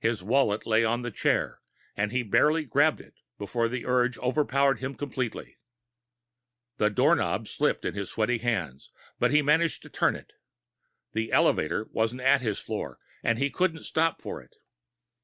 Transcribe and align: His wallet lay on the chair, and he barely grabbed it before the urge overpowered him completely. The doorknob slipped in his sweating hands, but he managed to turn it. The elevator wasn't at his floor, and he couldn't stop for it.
His 0.00 0.24
wallet 0.24 0.66
lay 0.66 0.84
on 0.84 1.02
the 1.02 1.10
chair, 1.12 1.60
and 1.96 2.10
he 2.10 2.24
barely 2.24 2.64
grabbed 2.64 3.00
it 3.00 3.14
before 3.38 3.68
the 3.68 3.86
urge 3.86 4.18
overpowered 4.18 4.80
him 4.80 4.96
completely. 4.96 5.58
The 6.78 6.90
doorknob 6.90 7.46
slipped 7.46 7.84
in 7.84 7.94
his 7.94 8.10
sweating 8.10 8.40
hands, 8.40 8.90
but 9.20 9.30
he 9.30 9.40
managed 9.40 9.84
to 9.84 9.88
turn 9.88 10.16
it. 10.16 10.32
The 11.12 11.30
elevator 11.30 11.86
wasn't 11.92 12.22
at 12.22 12.42
his 12.42 12.58
floor, 12.58 12.98
and 13.22 13.38
he 13.38 13.50
couldn't 13.50 13.84
stop 13.84 14.20
for 14.20 14.42
it. 14.42 14.56